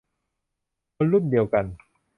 [0.95, 1.65] คนรุ่นเดียวกัน